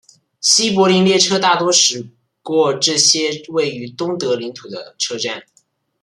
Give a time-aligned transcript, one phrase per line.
[0.39, 2.07] 西柏林列车大多直接驶
[2.41, 5.43] 过这些位于东德领土的车站。